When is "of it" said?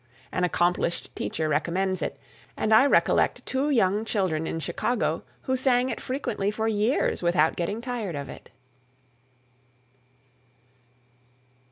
8.15-8.49